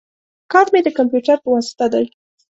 کار 0.51 0.67
می 0.73 0.81
د 0.83 0.89
کمپیوټر 0.97 1.37
په 1.41 1.49
واسطه 1.53 1.85
دی 1.93 2.05